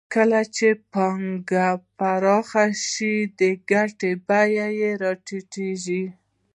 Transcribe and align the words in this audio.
کله 0.13 0.41
چې 0.55 0.67
پانګه 0.93 1.67
پراخه 1.97 2.65
شي 2.89 3.15
د 3.39 3.41
ګټې 3.69 4.11
بیه 4.27 4.69
راټیټېږي 5.01 6.03